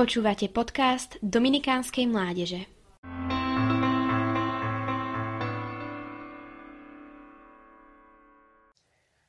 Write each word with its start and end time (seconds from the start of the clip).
Počúvate 0.00 0.48
podcast 0.48 1.20
Dominikánskej 1.20 2.08
mládeže. 2.08 2.64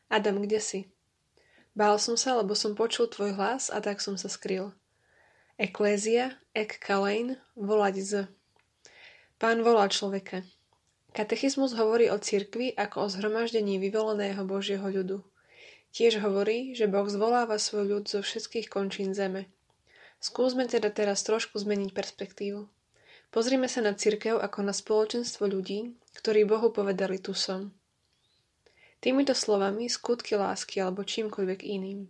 Adam, 0.08 0.40
kde 0.40 0.64
si? 0.64 0.88
Bál 1.76 2.00
som 2.00 2.16
sa, 2.16 2.40
lebo 2.40 2.56
som 2.56 2.72
počul 2.72 3.12
tvoj 3.12 3.36
hlas 3.36 3.68
a 3.68 3.84
tak 3.84 4.00
som 4.00 4.16
sa 4.16 4.32
skryl. 4.32 4.72
Eklézia, 5.60 6.40
ek 6.56 6.80
kalein, 6.80 7.36
volať 7.60 7.96
z. 8.00 8.12
Pán 9.44 9.68
volá 9.68 9.92
človeka. 9.92 10.48
Katechizmus 11.12 11.76
hovorí 11.76 12.08
o 12.08 12.16
cirkvi 12.16 12.72
ako 12.80 12.96
o 12.96 13.12
zhromaždení 13.12 13.76
vyvoleného 13.76 14.48
Božieho 14.48 14.88
ľudu. 14.88 15.20
Tiež 15.92 16.24
hovorí, 16.24 16.72
že 16.80 16.88
Boh 16.88 17.12
zvoláva 17.12 17.60
svoj 17.60 17.92
ľud 17.92 18.04
zo 18.08 18.24
všetkých 18.24 18.72
končín 18.72 19.12
zeme– 19.12 19.52
Skúsme 20.22 20.70
teda 20.70 20.94
teraz 20.94 21.26
trošku 21.26 21.58
zmeniť 21.58 21.98
perspektívu. 21.98 22.70
Pozrime 23.34 23.66
sa 23.66 23.82
na 23.82 23.98
cirkev 23.98 24.38
ako 24.38 24.60
na 24.62 24.70
spoločenstvo 24.70 25.50
ľudí, 25.50 25.98
ktorí 26.14 26.46
Bohu 26.46 26.70
povedali 26.70 27.18
tu 27.18 27.34
som. 27.34 27.74
Týmito 29.02 29.34
slovami 29.34 29.90
skutky 29.90 30.38
lásky 30.38 30.78
alebo 30.78 31.02
čímkoľvek 31.02 31.66
iným. 31.66 32.06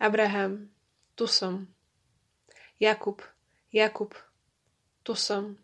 Abraham, 0.00 0.72
tu 1.12 1.28
som. 1.28 1.68
Jakub, 2.80 3.20
Jakub, 3.68 4.16
tu 5.04 5.12
som. 5.12 5.60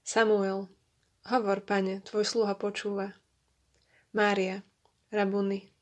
Samuel, 0.00 0.72
hovor, 1.28 1.60
pane, 1.60 2.00
tvoj 2.00 2.24
sluha 2.24 2.56
počúva. 2.56 3.12
Mária, 4.16 4.64
Rabuni, 5.12 5.73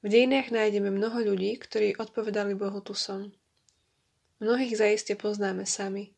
v 0.00 0.06
dejinách 0.12 0.52
nájdeme 0.52 0.92
mnoho 0.92 1.32
ľudí, 1.32 1.56
ktorí 1.56 1.96
odpovedali 1.96 2.52
Bohu 2.52 2.80
tu 2.84 2.92
som. 2.92 3.32
Mnohých 4.36 4.76
zaiste 4.76 5.16
poznáme 5.16 5.64
sami. 5.64 6.12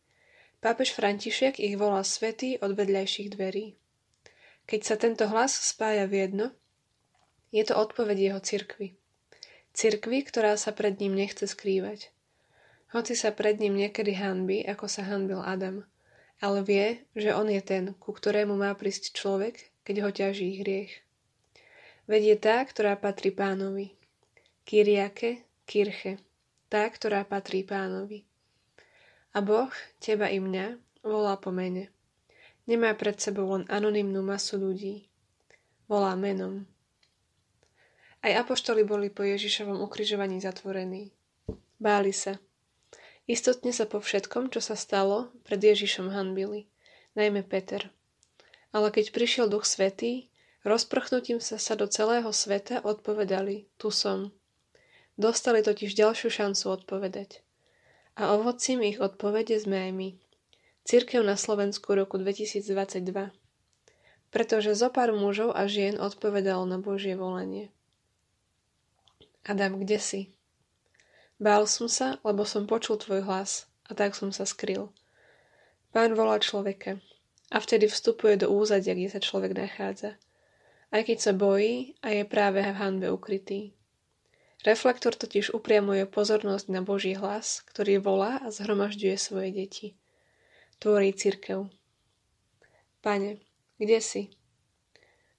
Pápež 0.58 0.90
František 0.90 1.62
ich 1.62 1.78
volá 1.78 2.02
svetý 2.02 2.58
od 2.58 2.74
vedľajších 2.74 3.30
dverí. 3.38 3.78
Keď 4.66 4.80
sa 4.82 4.98
tento 4.98 5.30
hlas 5.30 5.54
spája 5.54 6.10
v 6.10 6.26
jedno, 6.26 6.46
je 7.54 7.62
to 7.62 7.78
odpoveď 7.78 8.18
jeho 8.18 8.40
cirkvi. 8.42 8.98
Cirkvi, 9.70 10.26
ktorá 10.26 10.58
sa 10.58 10.74
pred 10.74 10.98
ním 10.98 11.14
nechce 11.14 11.46
skrývať. 11.46 12.10
Hoci 12.90 13.14
sa 13.14 13.30
pred 13.30 13.62
ním 13.62 13.78
niekedy 13.78 14.18
hanbí, 14.18 14.66
ako 14.66 14.90
sa 14.90 15.06
hanbil 15.06 15.38
Adam, 15.38 15.86
ale 16.42 16.60
vie, 16.66 16.86
že 17.14 17.30
on 17.30 17.46
je 17.46 17.62
ten, 17.62 17.94
ku 17.96 18.10
ktorému 18.10 18.58
má 18.58 18.74
prísť 18.74 19.14
človek, 19.14 19.70
keď 19.86 19.96
ho 20.02 20.10
ťaží 20.10 20.60
hriech. 20.60 21.07
Veď 22.08 22.40
tá, 22.40 22.56
ktorá 22.64 22.96
patrí 22.96 23.28
pánovi. 23.28 23.92
Kyriake, 24.64 25.44
kirche, 25.68 26.16
tá, 26.72 26.88
ktorá 26.88 27.20
patrí 27.28 27.60
pánovi. 27.60 28.24
A 29.36 29.44
Boh, 29.44 29.68
teba 30.00 30.32
i 30.32 30.40
mňa, 30.40 30.80
volá 31.04 31.36
po 31.36 31.52
mene. 31.52 31.92
Nemá 32.64 32.96
pred 32.96 33.20
sebou 33.20 33.52
len 33.52 33.68
anonymnú 33.68 34.24
masu 34.24 34.56
ľudí. 34.56 35.04
Volá 35.84 36.16
menom. 36.16 36.64
Aj 38.24 38.32
apoštoli 38.40 38.88
boli 38.88 39.12
po 39.12 39.24
Ježišovom 39.28 39.76
ukrižovaní 39.84 40.40
zatvorení. 40.40 41.12
Báli 41.76 42.16
sa. 42.16 42.40
Istotne 43.28 43.76
sa 43.76 43.84
po 43.84 44.00
všetkom, 44.00 44.48
čo 44.48 44.64
sa 44.64 44.80
stalo, 44.80 45.28
pred 45.44 45.60
Ježišom 45.60 46.08
hanbili, 46.08 46.72
najmä 47.12 47.44
Peter. 47.44 47.92
Ale 48.72 48.88
keď 48.88 49.12
prišiel 49.12 49.52
Duch 49.52 49.68
Svetý, 49.68 50.32
Rozprchnutím 50.66 51.38
sa 51.38 51.54
sa 51.54 51.78
do 51.78 51.86
celého 51.86 52.26
sveta 52.34 52.82
odpovedali, 52.82 53.70
tu 53.78 53.94
som. 53.94 54.34
Dostali 55.14 55.62
totiž 55.62 55.94
ďalšiu 55.94 56.34
šancu 56.34 56.82
odpovedať. 56.82 57.46
A 58.18 58.34
ovocím 58.34 58.82
ich 58.82 58.98
odpovede 58.98 59.54
sme 59.54 59.86
aj 59.86 59.92
my. 59.94 60.08
Církev 60.82 61.22
na 61.22 61.38
Slovensku 61.38 61.94
roku 61.94 62.18
2022. 62.18 63.30
Pretože 64.34 64.74
zo 64.74 64.90
pár 64.90 65.14
mužov 65.14 65.54
a 65.54 65.70
žien 65.70 65.94
odpovedalo 65.94 66.66
na 66.66 66.82
Božie 66.82 67.14
volanie. 67.14 67.70
Adam, 69.46 69.78
kde 69.78 70.02
si? 70.02 70.20
Bál 71.38 71.70
som 71.70 71.86
sa, 71.86 72.18
lebo 72.26 72.42
som 72.42 72.66
počul 72.66 72.98
tvoj 72.98 73.22
hlas 73.22 73.70
a 73.86 73.94
tak 73.94 74.18
som 74.18 74.34
sa 74.34 74.42
skryl. 74.42 74.90
Pán 75.94 76.18
volá 76.18 76.42
človeka 76.42 76.98
a 77.46 77.62
vtedy 77.62 77.86
vstupuje 77.86 78.42
do 78.42 78.50
úzadia, 78.50 78.98
kde 78.98 79.06
sa 79.06 79.22
človek 79.22 79.54
nachádza 79.54 80.18
aj 80.88 81.02
keď 81.08 81.18
sa 81.20 81.32
bojí 81.36 81.96
a 82.00 82.12
je 82.16 82.24
práve 82.24 82.64
v 82.64 82.76
hanbe 82.76 83.08
ukrytý. 83.12 83.76
Reflektor 84.66 85.14
totiž 85.14 85.54
upriamuje 85.54 86.02
pozornosť 86.10 86.66
na 86.72 86.82
Boží 86.82 87.14
hlas, 87.14 87.62
ktorý 87.70 88.02
volá 88.02 88.42
a 88.42 88.50
zhromažďuje 88.50 89.16
svoje 89.16 89.50
deti. 89.54 89.88
Tvorí 90.82 91.14
cirkev. 91.14 91.70
Pane, 92.98 93.38
kde 93.78 93.98
si? 94.02 94.22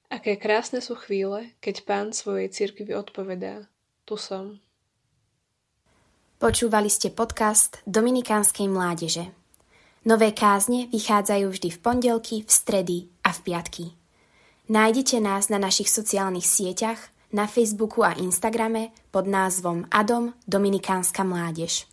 Aké 0.07 0.39
krásne 0.39 0.79
sú 0.79 0.95
chvíle, 0.95 1.53
keď 1.59 1.85
Pán 1.85 2.07
svojej 2.15 2.49
cirkvi 2.49 2.95
odpovedá. 2.95 3.67
Tu 4.07 4.15
som. 4.15 4.57
Počúvali 6.39 6.87
ste 6.87 7.11
podcast 7.11 7.83
Dominikánskej 7.83 8.71
mládeže. 8.71 9.35
Nové 10.07 10.31
kázne 10.31 10.87
vychádzajú 10.87 11.45
vždy 11.51 11.69
v 11.75 11.79
pondelky, 11.83 12.35
v 12.47 12.49
stredy 12.49 12.97
a 13.27 13.35
v 13.35 13.39
piatky. 13.43 13.98
Nájdete 14.69 15.17
nás 15.17 15.49
na 15.49 15.57
našich 15.57 15.89
sociálnych 15.89 16.45
sieťach, 16.45 17.09
na 17.33 17.49
Facebooku 17.49 18.05
a 18.05 18.13
Instagrame 18.13 18.93
pod 19.09 19.25
názvom 19.25 19.89
Adom 19.89 20.37
Dominikánska 20.45 21.25
mládež. 21.25 21.89